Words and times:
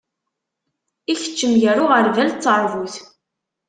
Ikeččem 1.11 1.53
gar 1.61 1.77
uɣeṛbal 1.83 2.29
d 2.31 2.37
teṛbuḍt. 2.43 2.95